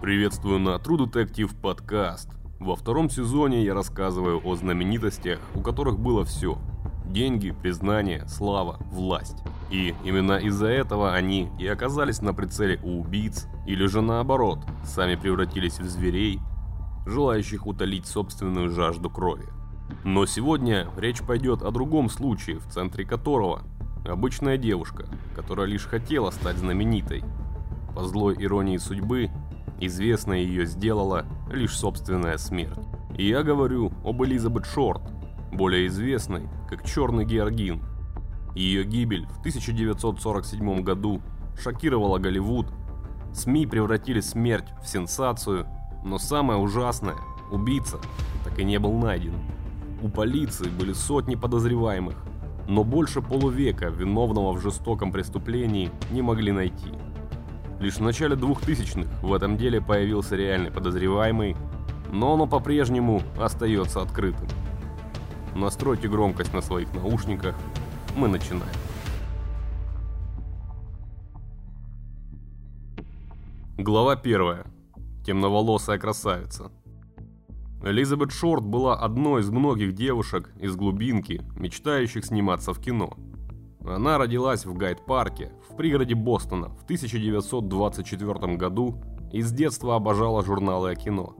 [0.00, 2.30] Приветствую на True Detective подкаст.
[2.58, 6.56] Во втором сезоне я рассказываю о знаменитостях, у которых было все.
[7.04, 9.36] Деньги, признание, слава, власть.
[9.70, 15.16] И именно из-за этого они и оказались на прицеле у убийц, или же наоборот, сами
[15.16, 16.40] превратились в зверей,
[17.04, 19.48] желающих утолить собственную жажду крови.
[20.02, 23.64] Но сегодня речь пойдет о другом случае, в центре которого
[24.06, 25.04] обычная девушка,
[25.36, 27.22] которая лишь хотела стать знаменитой.
[27.94, 29.30] По злой иронии судьбы,
[29.80, 32.78] Известно ее сделала лишь собственная смерть.
[33.16, 35.02] И я говорю об Элизабет Шорт,
[35.52, 37.82] более известной как Черный Георгин.
[38.54, 41.22] Ее гибель в 1947 году
[41.58, 42.66] шокировала Голливуд.
[43.32, 45.66] СМИ превратили смерть в сенсацию,
[46.04, 47.16] но самое ужасное–
[47.50, 47.98] убийца
[48.44, 49.34] так и не был найден.
[50.02, 52.16] У полиции были сотни подозреваемых,
[52.68, 56.92] но больше полувека виновного в жестоком преступлении не могли найти.
[57.80, 61.56] Лишь в начале 2000-х в этом деле появился реальный подозреваемый,
[62.12, 64.46] но оно по-прежнему остается открытым.
[65.56, 67.56] Настройте громкость на своих наушниках,
[68.14, 68.68] мы начинаем.
[73.78, 74.58] Глава 1.
[75.24, 76.70] Темноволосая красавица.
[77.82, 83.16] Элизабет Шорт была одной из многих девушек из глубинки, мечтающих сниматься в кино–
[83.84, 88.96] она родилась в Гайд-парке, в пригороде Бостона, в 1924 году
[89.32, 91.34] и с детства обожала журналы о кино.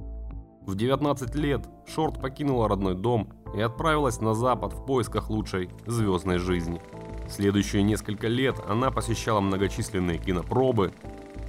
[0.63, 6.39] В 19 лет Шорт покинула родной дом и отправилась на запад в поисках лучшей звездной
[6.39, 6.81] жизни.
[7.29, 10.93] Следующие несколько лет она посещала многочисленные кинопробы,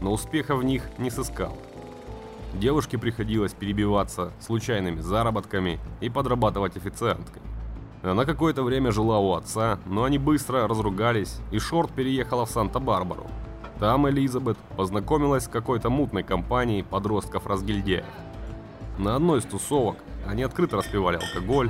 [0.01, 1.57] но успеха в них не сыскала.
[2.53, 7.41] Девушке приходилось перебиваться случайными заработками и подрабатывать официанткой.
[8.03, 13.27] Она какое-то время жила у отца, но они быстро разругались, и Шорт переехала в Санта-Барбару.
[13.79, 18.05] Там Элизабет познакомилась с какой-то мутной компанией подростков-разгильдяев.
[18.97, 21.69] На одной из тусовок они открыто распивали алкоголь,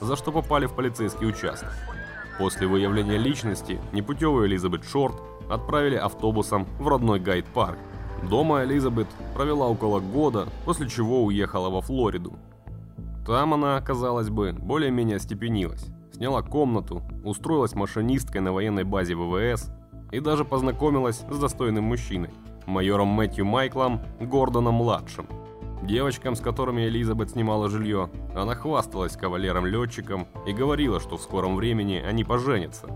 [0.00, 1.72] за что попали в полицейский участок.
[2.38, 5.16] После выявления личности непутевую Элизабет Шорт
[5.50, 7.78] отправили автобусом в родной Гайд-парк.
[8.28, 12.32] Дома Элизабет провела около года, после чего уехала во Флориду,
[13.26, 15.86] там она, казалось бы, более-менее степенилась.
[16.12, 19.68] Сняла комнату, устроилась машинисткой на военной базе ВВС
[20.12, 22.30] и даже познакомилась с достойным мужчиной,
[22.66, 25.26] майором Мэтью Майклом Гордоном-младшим.
[25.82, 31.96] Девочкам, с которыми Элизабет снимала жилье, она хвасталась кавалером-летчиком и говорила, что в скором времени
[31.96, 32.86] они поженятся.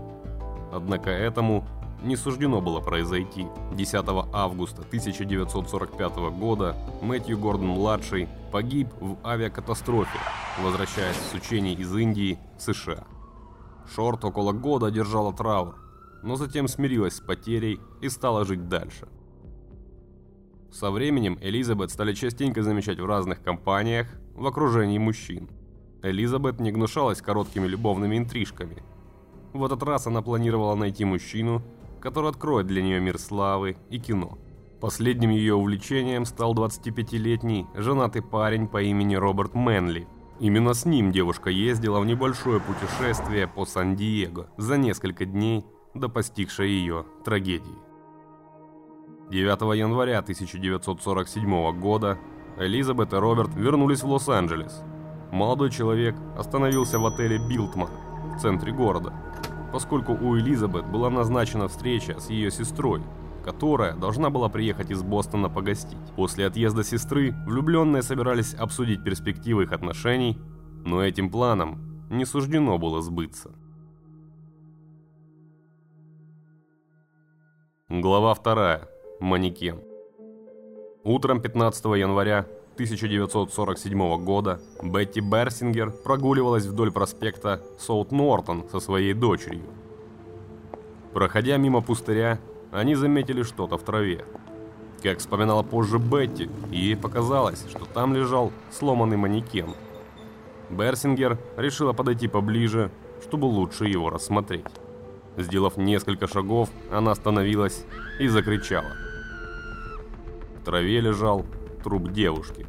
[0.71, 1.65] Однако этому
[2.01, 3.47] не суждено было произойти.
[3.73, 10.19] 10 августа 1945 года Мэтью Гордон-младший погиб в авиакатастрофе,
[10.61, 13.05] возвращаясь с учений из Индии в США.
[13.93, 15.75] Шорт около года держала траур,
[16.23, 19.07] но затем смирилась с потерей и стала жить дальше.
[20.71, 25.49] Со временем Элизабет стали частенько замечать в разных компаниях в окружении мужчин.
[26.01, 28.81] Элизабет не гнушалась короткими любовными интрижками.
[29.53, 31.61] В этот раз она планировала найти мужчину,
[32.01, 34.37] который откроет для нее мир славы и кино.
[34.81, 40.07] Последним ее увлечением стал 25-летний женатый парень по имени Роберт Мэнли.
[40.39, 45.63] Именно с ним девушка ездила в небольшое путешествие по Сан-Диего за несколько дней
[45.93, 47.77] до постигшей ее трагедии.
[49.29, 52.17] 9 января 1947 года
[52.57, 54.81] Элизабет и Роберт вернулись в Лос-Анджелес.
[55.31, 57.91] Молодой человек остановился в отеле «Билтман»
[58.35, 59.13] в центре города–
[59.71, 63.01] поскольку у Элизабет была назначена встреча с ее сестрой,
[63.43, 65.97] которая должна была приехать из Бостона погостить.
[66.15, 70.37] После отъезда сестры влюбленные собирались обсудить перспективы их отношений,
[70.85, 73.51] но этим планом не суждено было сбыться.
[77.89, 78.81] Глава 2.
[79.19, 79.81] Манекен.
[81.03, 82.45] Утром 15 января
[82.75, 89.65] 1947 года Бетти Берсингер прогуливалась вдоль проспекта Соут-Нортон со своей дочерью.
[91.13, 92.39] Проходя мимо пустыря,
[92.71, 94.25] они заметили что-то в траве.
[95.03, 99.73] Как вспоминала позже Бетти, ей показалось, что там лежал сломанный манекен.
[100.69, 102.89] Берсингер решила подойти поближе,
[103.21, 104.65] чтобы лучше его рассмотреть.
[105.37, 107.83] Сделав несколько шагов, она остановилась
[108.19, 108.91] и закричала.
[110.59, 111.45] В траве лежал
[111.81, 112.65] труп девушки.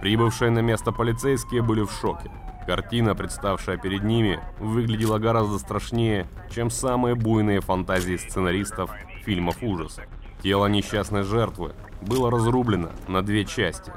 [0.00, 2.30] Прибывшие на место полицейские были в шоке.
[2.66, 8.90] Картина, представшая перед ними, выглядела гораздо страшнее, чем самые буйные фантазии сценаристов
[9.24, 10.04] фильмов ужасов.
[10.42, 11.72] Тело несчастной жертвы
[12.02, 13.92] было разрублено на две части,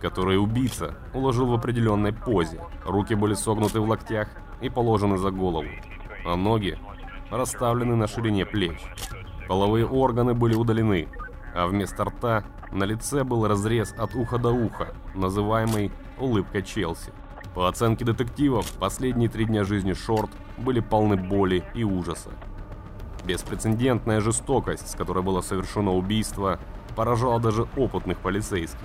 [0.00, 2.60] которые убийца уложил в определенной позе.
[2.84, 4.28] Руки были согнуты в локтях
[4.60, 5.68] и положены за голову,
[6.24, 6.78] а ноги
[7.30, 8.78] расставлены на ширине плеч.
[9.48, 11.08] Половые органы были удалены,
[11.56, 17.12] а вместо рта на лице был разрез от уха до уха, называемый «улыбка Челси».
[17.54, 22.30] По оценке детективов, последние три дня жизни Шорт были полны боли и ужаса.
[23.24, 26.60] Беспрецедентная жестокость, с которой было совершено убийство,
[26.94, 28.78] поражала даже опытных полицейских.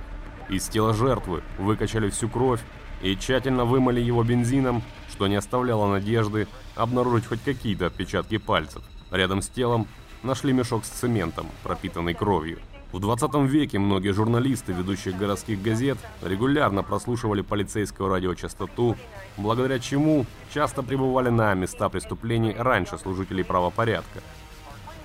[0.49, 2.61] Из тела жертвы выкачали всю кровь
[3.01, 8.83] и тщательно вымыли его бензином, что не оставляло надежды обнаружить хоть какие-то отпечатки пальцев.
[9.11, 9.87] Рядом с телом
[10.23, 12.59] нашли мешок с цементом, пропитанный кровью.
[12.91, 18.97] В 20 веке многие журналисты ведущих городских газет регулярно прослушивали полицейскую радиочастоту,
[19.37, 24.19] благодаря чему часто пребывали на места преступлений раньше служителей правопорядка.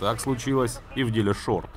[0.01, 1.71] Так случилось и в деле Шорт.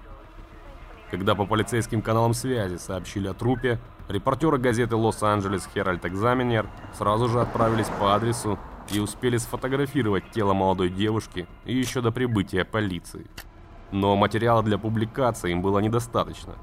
[1.12, 7.42] Когда по полицейским каналам связи сообщили о трупе, репортеры газеты «Лос-Анджелес Херальд Экзаменер» сразу же
[7.42, 8.60] отправились по адресу
[8.92, 13.28] и успели сфотографировать тело молодой девушки еще до прибытия полиции.
[13.92, 16.56] Но материала для публикации им было недостаточно.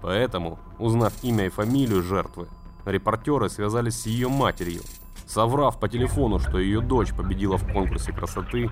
[0.00, 2.48] Поэтому, узнав имя и фамилию жертвы,
[2.84, 4.82] репортеры связались с ее матерью.
[5.26, 8.68] Соврав по телефону, что ее дочь победила в конкурсе красоты,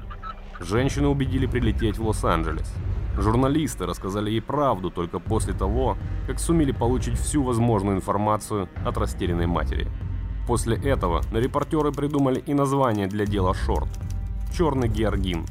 [0.58, 2.70] женщину убедили прилететь в Лос-Анджелес.
[3.16, 9.46] Журналисты рассказали ей правду только после того, как сумели получить всю возможную информацию от растерянной
[9.46, 9.88] матери.
[10.46, 13.88] После этого репортеры придумали и название для дела «Шорт»–
[14.56, 15.46] «Черный Георгин»,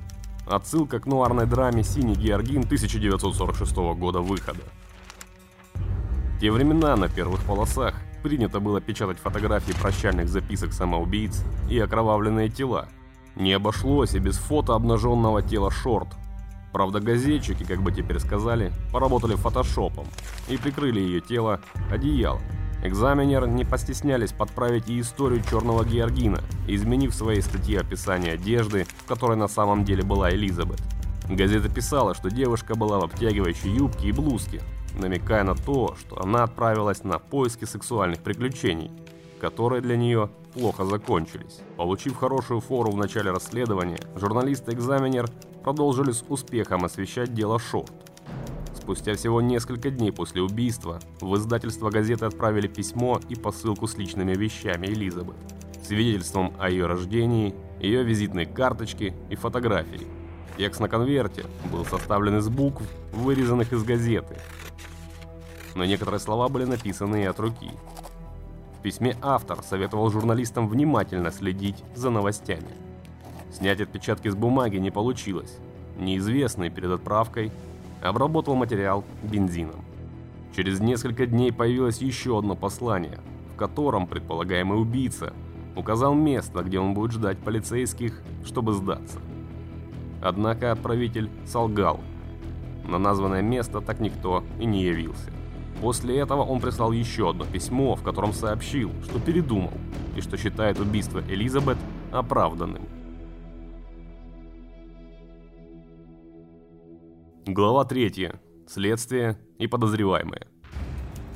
[0.49, 4.61] Отсылка к нуарной драме «Синий Георгин» 1946 года выхода.
[5.75, 7.93] В те времена на первых полосах
[8.23, 12.87] принято было печатать фотографии прощальных записок самоубийц и окровавленные тела.
[13.35, 16.07] Не обошлось и без фото обнаженного тела Шорт.
[16.73, 20.07] Правда, газетчики, как бы теперь сказали, поработали фотошопом
[20.47, 21.61] и прикрыли ее тело
[21.91, 22.41] одеялом.
[22.81, 29.05] Экзаменер не постеснялись подправить и историю черного Георгина, изменив в своей статье описание одежды, в
[29.05, 30.81] которой на самом деле была Элизабет.
[31.29, 34.61] Газета писала, что девушка была в обтягивающей юбке и блузке,
[34.97, 38.91] намекая на то, что она отправилась на поиски сексуальных приключений,
[39.41, 41.59] которые для нее плохо закончились.
[41.75, 45.29] Получив хорошую фору в начале расследования, журналисты-экзаменер
[45.63, 47.91] продолжили с успехом освещать дело Шорт.
[48.89, 54.33] Спустя всего несколько дней после убийства в издательство газеты отправили письмо и посылку с личными
[54.33, 55.35] вещами Элизабет,
[55.83, 60.07] свидетельством о ее рождении, ее визитной карточке и фотографии.
[60.57, 62.81] Текст на конверте был составлен из букв,
[63.13, 64.37] вырезанных из газеты,
[65.75, 67.69] но некоторые слова были написаны и от руки.
[68.79, 72.71] В письме автор советовал журналистам внимательно следить за новостями.
[73.53, 75.57] Снять отпечатки с бумаги не получилось.
[75.99, 77.51] Неизвестный перед отправкой
[78.01, 79.83] обработал материал бензином.
[80.55, 83.19] Через несколько дней появилось еще одно послание,
[83.53, 85.33] в котором предполагаемый убийца
[85.75, 89.19] указал место, где он будет ждать полицейских, чтобы сдаться.
[90.21, 91.99] Однако отправитель солгал.
[92.85, 95.31] На названное место так никто и не явился.
[95.81, 99.71] После этого он прислал еще одно письмо, в котором сообщил, что передумал
[100.15, 101.77] и что считает убийство Элизабет
[102.11, 102.81] оправданным.
[107.51, 108.31] Глава 3.
[108.67, 110.45] Следствие и подозреваемые.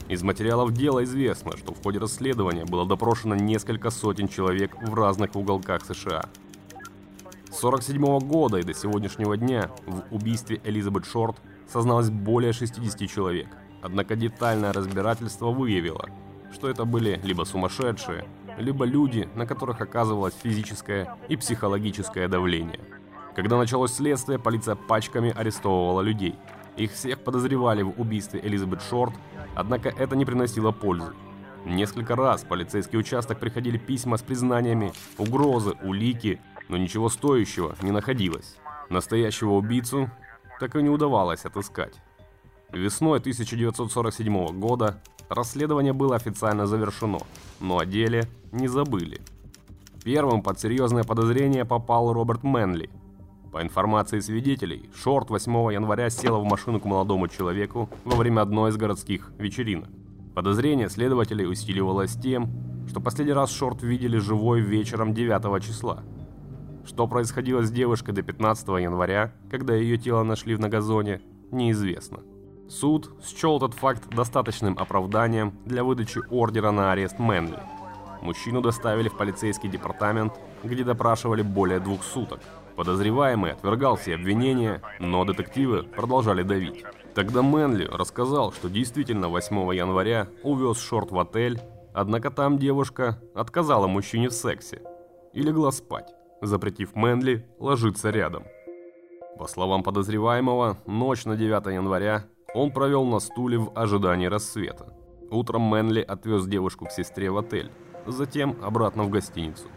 [0.10, 5.36] Из материалов дела известно, что в ходе расследования было допрошено несколько сотен человек в разных
[5.36, 6.26] уголках США.
[7.50, 13.48] С 47 года и до сегодняшнего дня в убийстве Элизабет Шорт созналось более 60 человек.
[13.82, 16.08] Однако детальное разбирательство выявило,
[16.54, 18.28] что это были либо сумасшедшие,
[18.60, 22.82] либо люди, на которых оказывалось физическое и психологическое давление–
[23.36, 26.36] когда началось следствие, полиция пачками арестовывала людей.
[26.78, 29.14] Их всех подозревали в убийстве Элизабет Шорт,
[29.56, 31.14] однако это не приносило пользы.
[31.66, 37.92] Несколько раз в полицейский участок приходили письма с признаниями, угрозы, улики, но ничего стоящего не
[37.92, 38.58] находилось.
[38.90, 40.10] Настоящего убийцу
[40.60, 41.96] так и не удавалось отыскать.
[42.72, 47.20] Весной 1947 года расследование было официально завершено,
[47.60, 49.22] но о деле не забыли.
[50.04, 52.90] Первым под серьезное подозрение попал Роберт Мэнли–
[53.54, 58.72] по информации свидетелей, Шорт 8 января села в машину к молодому человеку во время одной
[58.72, 59.90] из городских вечеринок.
[60.34, 62.50] Подозрение следователей усиливалось тем,
[62.90, 66.00] что последний раз Шорт видели живой вечером 9 числа.
[66.84, 72.22] Что происходило с девушкой до 15 января, когда ее тело нашли на газоне, неизвестно.
[72.68, 77.60] Суд счел этот факт достаточным оправданием для выдачи ордера на арест Мэнли.
[78.24, 80.34] Мужчину доставили в полицейский департамент,
[80.64, 82.40] где допрашивали более двух суток.
[82.76, 86.84] Подозреваемый отвергал все обвинения, но детективы продолжали давить.
[87.14, 91.62] Тогда Мэнли рассказал, что действительно 8 января увез Шорт в отель,
[91.94, 94.82] однако там девушка отказала мужчине в сексе
[95.34, 96.12] и легла спать,
[96.42, 98.46] запретив Мэнли ложиться рядом.
[99.38, 102.26] По словам подозреваемого, ночь на 9 января
[102.56, 104.94] он провел на стуле в ожидании рассвета.
[105.30, 107.72] Утром Мэнли отвез девушку к сестре в отель,
[108.08, 109.68] затем обратно в гостиницу.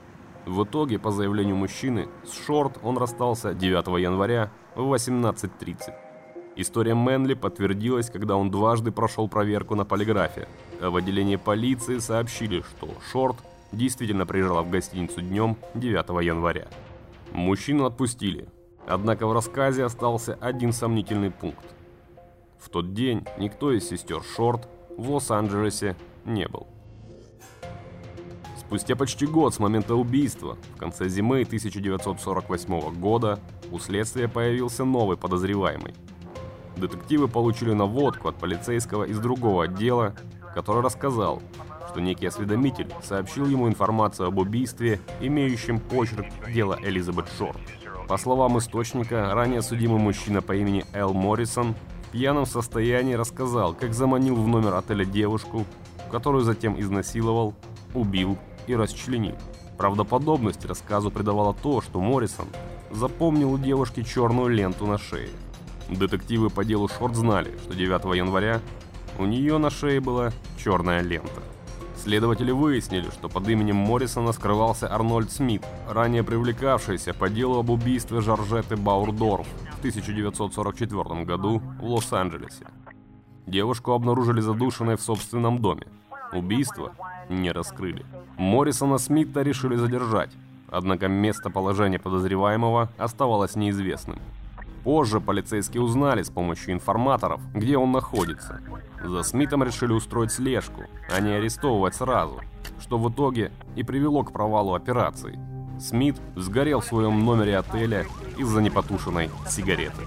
[0.47, 5.93] В итоге, по заявлению мужчины, с Шорт он расстался 9 января в 18.30.
[6.55, 10.47] История Мэнли подтвердилась, когда он дважды прошел проверку на полиграфе.
[10.81, 13.37] В отделении полиции сообщили, что Шорт
[13.73, 16.69] действительно приезжала в гостиницу днем 9 января.
[17.33, 18.49] Мужчину отпустили,
[18.87, 21.67] однако в рассказе остался один сомнительный пункт.
[22.61, 26.69] В тот день никто из сестер Шорт в Лос-Анджелесе не был.
[28.67, 33.39] Спустя почти год с момента убийства, в конце зимы 1948 года,
[33.71, 35.95] у следствия появился новый подозреваемый.
[36.77, 40.17] Детективы получили наводку от полицейского из другого отдела,
[40.53, 41.41] который рассказал,
[41.89, 47.61] что некий осведомитель сообщил ему информацию об убийстве, имеющем почерк дела Элизабет Шорт.
[48.09, 51.77] По словам источника, ранее судимый мужчина по имени Эл Моррисон
[52.09, 55.65] в пьяном состоянии рассказал, как заманил в номер отеля девушку,
[56.11, 57.55] которую затем изнасиловал,
[57.95, 59.37] убил и расчленил.
[59.77, 62.49] Правдоподобность рассказу придавало то, что Моррисон
[62.91, 65.31] запомнил у девушки черную ленту на шее.
[65.89, 68.61] Детективы по делу Шорт знали, что 9 января
[69.19, 70.33] у нее на шее была
[70.63, 71.43] черная лента.
[71.97, 78.21] Следователи выяснили, что под именем Моррисона скрывался Арнольд Смит, ранее привлекавшийся по делу об убийстве
[78.21, 82.67] Жоржетты Баурдорф в 1944 году в Лос-Анджелесе.
[83.47, 85.87] Девушку обнаружили задушенной в собственном доме.
[86.37, 86.93] Убийство
[87.28, 88.05] не раскрыли.
[88.37, 90.31] Моррисона Смита решили задержать,
[90.69, 94.19] однако местоположение подозреваемого оставалось неизвестным.
[94.85, 98.61] Позже полицейские узнали с помощью информаторов, где он находится.
[99.02, 102.40] За Смитом решили устроить слежку, а не арестовывать сразу,
[102.81, 105.38] что в итоге и привело к провалу операции.
[105.81, 108.07] Смит сгорел в своем номере отеля
[108.38, 110.02] из-за непотушенной сигареты.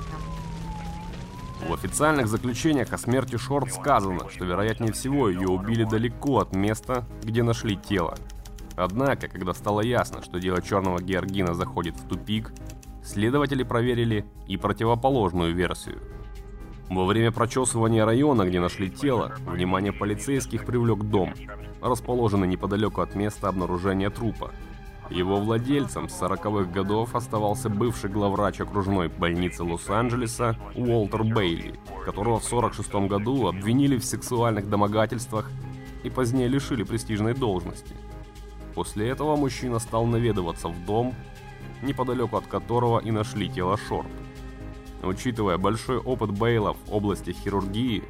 [1.67, 7.05] В официальных заключениях о смерти Шорт сказано, что вероятнее всего ее убили далеко от места,
[7.23, 8.17] где нашли тело.
[8.75, 12.53] Однако, когда стало ясно, что дело черного Георгина заходит в тупик,
[13.03, 15.99] следователи проверили и противоположную версию.
[16.89, 21.33] Во время прочесывания района, где нашли тело, внимание полицейских привлек дом,
[21.81, 24.51] расположенный неподалеку от места обнаружения трупа.
[25.09, 32.43] Его владельцем с 40-х годов оставался бывший главврач окружной больницы Лос-Анджелеса Уолтер Бейли, которого в
[32.43, 35.49] 46 году обвинили в сексуальных домогательствах
[36.03, 37.95] и позднее лишили престижной должности.
[38.75, 41.15] После этого мужчина стал наведываться в дом,
[41.81, 44.07] неподалеку от которого и нашли тело Шорт.
[45.01, 48.03] Учитывая большой опыт Бейла в области хирургии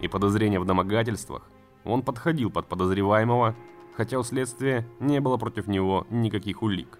[0.00, 1.42] и подозрения в домогательствах,
[1.84, 3.56] он подходил под подозреваемого
[3.96, 6.98] хотя у следствия не было против него никаких улик.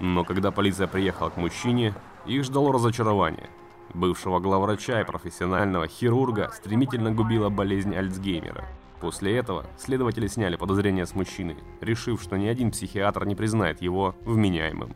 [0.00, 1.94] Но когда полиция приехала к мужчине,
[2.26, 3.48] их ждало разочарование.
[3.94, 8.66] Бывшего главврача и профессионального хирурга стремительно губила болезнь Альцгеймера.
[9.00, 14.14] После этого следователи сняли подозрения с мужчины, решив, что ни один психиатр не признает его
[14.24, 14.94] вменяемым.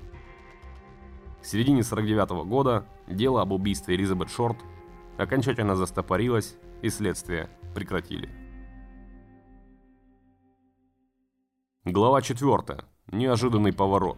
[1.42, 4.58] В середине 49 -го года дело об убийстве Элизабет Шорт
[5.18, 8.45] окончательно застопорилось и следствие прекратили.
[11.88, 12.80] Глава 4.
[13.12, 14.16] Неожиданный поворот.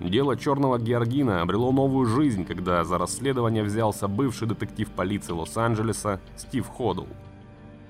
[0.00, 6.66] Дело черного Георгина обрело новую жизнь, когда за расследование взялся бывший детектив полиции Лос-Анджелеса Стив
[6.66, 7.06] Ходл.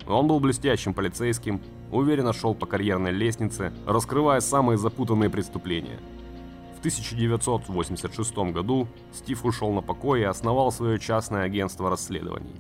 [0.07, 5.99] Он был блестящим полицейским, уверенно шел по карьерной лестнице, раскрывая самые запутанные преступления.
[6.77, 12.55] В 1986 году Стив ушел на покой и основал свое частное агентство расследований.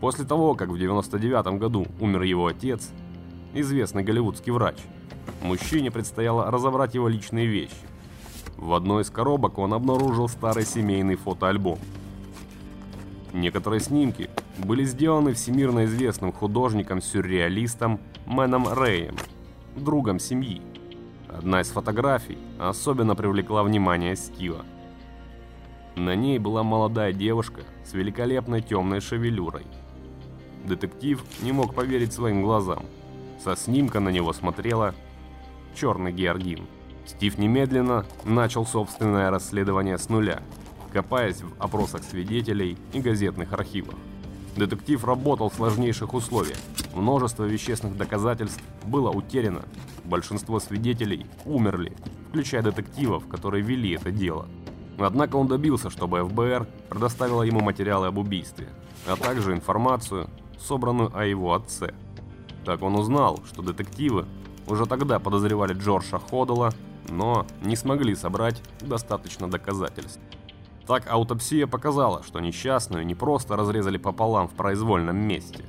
[0.00, 2.90] После того, как в 1999 году умер его отец,
[3.60, 4.76] известный голливудский врач.
[5.42, 7.74] Мужчине предстояло разобрать его личные вещи.
[8.56, 11.78] В одной из коробок он обнаружил старый семейный фотоальбом.
[13.32, 19.16] Некоторые снимки были сделаны всемирно известным художником-сюрреалистом Мэном Рэем,
[19.76, 20.60] другом семьи.
[21.28, 24.64] Одна из фотографий особенно привлекла внимание Стива.
[25.94, 29.66] На ней была молодая девушка с великолепной темной шевелюрой.
[30.64, 32.84] Детектив не мог поверить своим глазам–
[33.42, 34.94] со снимка на него смотрела
[35.74, 36.66] черный Георгин.
[37.06, 40.42] Стив немедленно начал собственное расследование с нуля,
[40.92, 43.94] копаясь в опросах свидетелей и газетных архивах.
[44.56, 46.58] Детектив работал в сложнейших условиях.
[46.94, 49.62] Множество вещественных доказательств было утеряно.
[50.04, 51.92] Большинство свидетелей умерли,
[52.28, 54.48] включая детективов, которые вели это дело.
[54.98, 58.68] Однако он добился, чтобы ФБР предоставила ему материалы об убийстве,
[59.06, 60.28] а также информацию,
[60.58, 61.94] собранную о его отце–
[62.68, 64.26] так он узнал, что детективы
[64.66, 66.70] уже тогда подозревали Джорджа Ходола,
[67.08, 70.20] но не смогли собрать достаточно доказательств.
[70.86, 75.64] Так аутопсия показала, что несчастную не просто разрезали пополам в произвольном месте.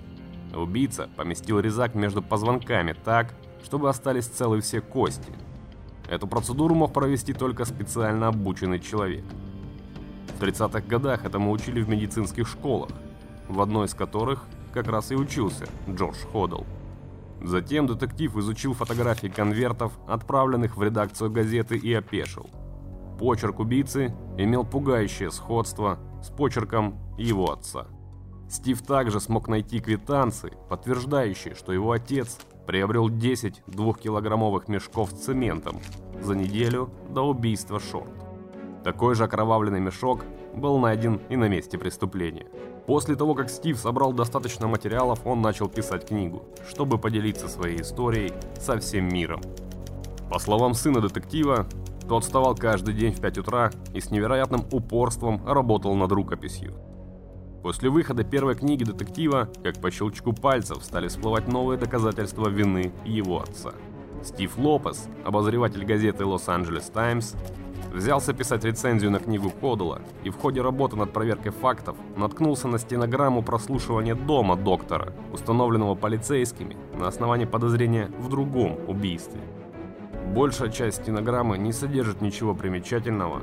[0.53, 5.31] Убийца поместил резак между позвонками так, чтобы остались целы все кости.
[6.09, 9.23] Эту процедуру мог провести только специально обученный человек.
[10.37, 12.91] В 30-х годах этому учили в медицинских школах,
[13.47, 16.65] в одной из которых как раз и учился Джордж Ходл.
[17.41, 22.49] Затем детектив изучил фотографии конвертов, отправленных в редакцию газеты и опешил.
[23.17, 27.87] Почерк убийцы имел пугающее сходство с почерком его отца.
[28.49, 35.79] Стив также смог найти квитанции, подтверждающие, что его отец приобрел 10 двухкилограммовых мешков с цементом
[36.21, 38.11] за неделю до убийства Шорт.
[38.83, 40.23] Такой же окровавленный мешок
[40.55, 42.47] был найден и на месте преступления.
[42.89, 48.33] После того, как Стив собрал достаточно материалов, он начал писать книгу, чтобы поделиться своей историей
[48.59, 49.41] со всем миром.
[50.31, 51.67] По словам сына детектива,
[52.07, 56.73] тот вставал каждый день в 5 утра и с невероятным упорством работал над рукописью.
[57.61, 63.43] После выхода первой книги детектива, как по щелчку пальцев, стали всплывать новые доказательства вины его
[63.43, 63.71] отца.
[64.23, 67.35] Стив Лопес, обозреватель газеты «Лос-Анджелес Таймс»,
[67.93, 72.77] Взялся писать рецензию на книгу Кодула и в ходе работы над проверкой фактов наткнулся на
[72.77, 79.41] стенограмму прослушивания дома доктора, установленного полицейскими на основании подозрения в другом убийстве.
[80.35, 83.41] Большая часть стенограммы не содержит ничего примечательного,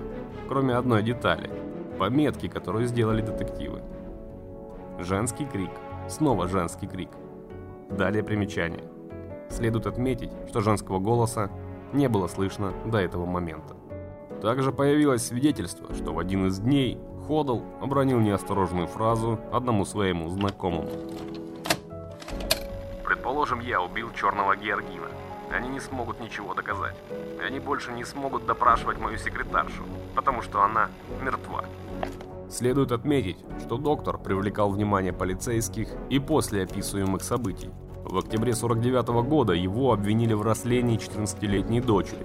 [0.49, 1.51] кроме одной детали–
[1.99, 3.83] пометки, которую сделали детективы.
[5.01, 5.71] Женский крик.
[6.09, 7.11] Снова женский крик.
[7.91, 8.85] Далее примечание.
[9.49, 11.51] Следует отметить, что женского голоса
[11.93, 13.75] не было слышно до этого момента.
[14.43, 20.89] Также появилось свидетельство, что в один из дней Ходл обронил неосторожную фразу одному своему знакомому.
[23.05, 25.09] Предположим, я убил черного Георгина.
[25.51, 26.95] Они не смогут ничего доказать.
[27.45, 29.83] Они больше не смогут допрашивать мою секретаршу,
[30.15, 30.89] потому что она
[31.23, 31.65] мертва.
[32.49, 37.71] Следует отметить, что доктор привлекал внимание полицейских и после описываемых событий.
[38.09, 42.25] В октябре 49 -го года его обвинили в растлении 14-летней дочери,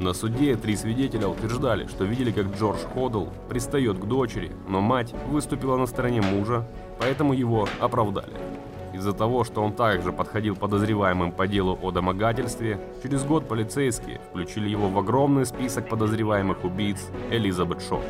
[0.00, 5.14] на суде три свидетеля утверждали, что видели, как Джордж Ходл пристает к дочери, но мать
[5.28, 6.66] выступила на стороне мужа,
[6.98, 8.32] поэтому его оправдали.
[8.94, 14.70] Из-за того, что он также подходил подозреваемым по делу о домогательстве, через год полицейские включили
[14.70, 18.06] его в огромный список подозреваемых убийц Элизабет Шорт.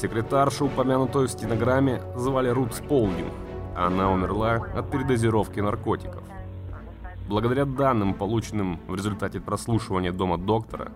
[0.00, 3.32] Секретаршу, упомянутую в стенограмме, звали Рут Сполдинг.
[3.76, 6.22] Она умерла от передозировки наркотиков.
[7.28, 10.92] Благодаря данным, полученным в результате прослушивания дома доктора,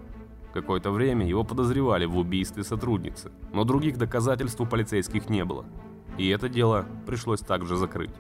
[0.53, 5.65] какое-то время его подозревали в убийстве сотрудницы, но других доказательств у полицейских не было,
[6.19, 8.15] и это дело пришлось также закрыть.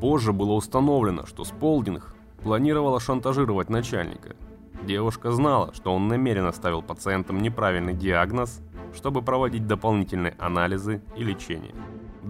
[0.00, 4.36] Позже было установлено, что Сполдинг планировала шантажировать начальника.
[4.82, 8.62] Девушка знала, что он намеренно ставил пациентам неправильный диагноз,
[8.94, 11.74] чтобы проводить дополнительные анализы и лечение.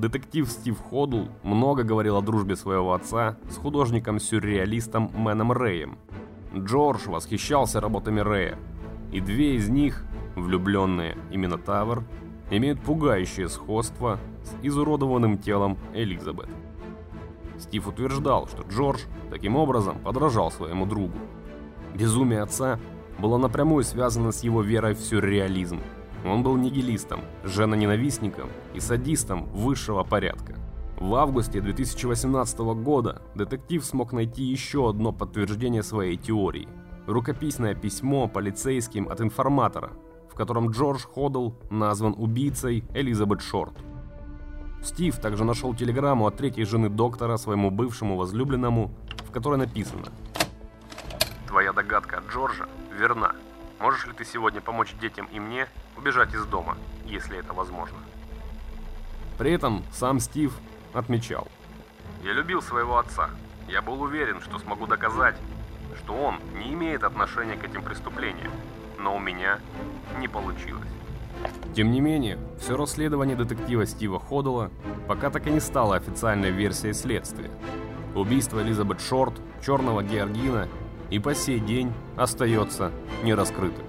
[0.01, 5.99] Детектив Стив Ходл много говорил о дружбе своего отца с художником-сюрреалистом Мэном Рэем.
[6.57, 8.59] Джордж восхищался работами Рэя,
[9.13, 12.03] и две из них, влюбленные именно Тавр,
[12.51, 16.49] имеют пугающее сходство с изуродованным телом Элизабет.
[17.59, 21.19] Стив утверждал, что Джордж таким образом подражал своему другу.
[21.95, 22.81] Безумие отца
[23.19, 25.79] было напрямую связано с его верой в сюрреализм–
[26.25, 30.57] он был нигилистом, женоненавистником и садистом высшего порядка.
[30.99, 36.69] В августе 2018 года детектив смог найти еще одно подтверждение своей теории.
[37.07, 39.93] Рукописное письмо полицейским от информатора,
[40.31, 43.75] в котором Джордж Ходл назван убийцей Элизабет Шорт.
[44.83, 48.91] Стив также нашел телеграмму от третьей жены доктора своему бывшему возлюбленному,
[49.27, 50.07] в которой написано
[51.47, 52.67] «Твоя догадка от Джорджа
[52.99, 53.30] верна.
[53.81, 55.67] Можешь ли ты сегодня помочь детям и мне
[55.97, 57.97] убежать из дома, если это возможно.
[59.39, 60.53] При этом сам Стив
[60.93, 61.49] отмечал.
[62.23, 63.31] Я любил своего отца.
[63.69, 65.37] Я был уверен, что смогу доказать,
[65.97, 68.53] что он не имеет отношения к этим преступлениям.
[68.99, 69.59] Но у меня
[70.19, 70.89] не получилось.
[71.75, 74.71] Тем не менее, все расследование детектива Стива Ходула
[75.09, 77.51] пока так и не стало официальной версией следствия.
[78.15, 80.69] Убийство Элизабет Шорт, Черного Георгина
[81.11, 82.93] и по сей день остается
[83.25, 83.85] нераскрытым.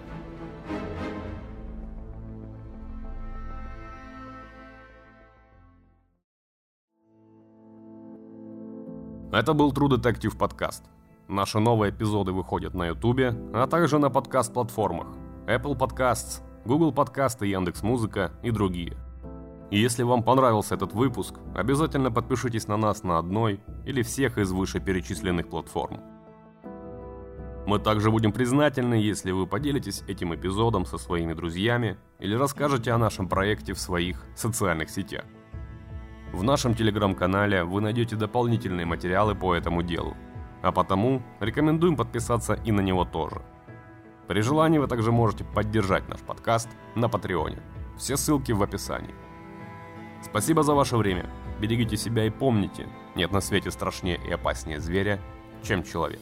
[9.31, 10.83] Это был True Detective подкаст.
[11.29, 15.07] Наши новые эпизоды выходят на YouTube, а также на подкаст-платформах
[15.47, 18.97] Apple Podcasts, Google Podcasts, Яндекс.Музыка и другие.
[19.69, 24.51] И если вам понравился этот выпуск, обязательно подпишитесь на нас на одной или всех из
[24.51, 26.01] вышеперечисленных платформ.
[27.65, 32.97] Мы также будем признательны, если вы поделитесь этим эпизодом со своими друзьями или расскажете о
[32.97, 35.25] нашем проекте в своих социальных сетях.
[36.33, 40.17] В нашем телеграм-канале вы найдете дополнительные материалы по этому делу,
[40.63, 43.41] а потому рекомендуем подписаться и на него тоже.
[44.27, 47.61] При желании вы также можете поддержать наш подкаст на Патреоне.
[47.97, 49.13] Все ссылки в описании.
[50.23, 51.29] Спасибо за ваше время.
[51.59, 55.19] Берегите себя и помните, нет на свете страшнее и опаснее зверя,
[55.63, 56.21] чем человек.